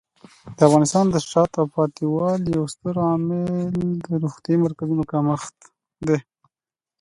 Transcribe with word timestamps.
د 0.55 0.59
افغانستان 0.67 1.05
د 1.09 1.15
شاته 1.31 1.61
پاتې 1.73 2.03
والي 2.13 2.49
یو 2.57 2.65
ستر 2.73 2.95
عامل 3.07 3.73
د 4.05 4.07
روغتیايي 4.23 4.57
مرکزونو 4.65 5.03
کمښت 5.11 5.55
دی. 6.07 6.19